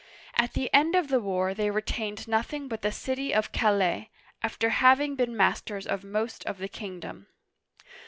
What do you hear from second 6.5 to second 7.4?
the kingdom.